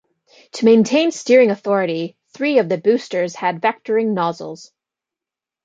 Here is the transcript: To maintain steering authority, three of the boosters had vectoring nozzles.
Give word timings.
To 0.53 0.65
maintain 0.65 1.11
steering 1.11 1.51
authority, 1.51 2.17
three 2.33 2.57
of 2.57 2.67
the 2.69 2.79
boosters 2.79 3.35
had 3.35 3.61
vectoring 3.61 4.13
nozzles. 4.15 4.71